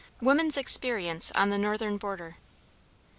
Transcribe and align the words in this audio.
WOMAN'S 0.19 0.57
EXPERIENCE 0.57 1.31
ON 1.35 1.51
THE 1.51 1.59
NORTHERN 1.59 1.97
BORDER. 1.97 2.37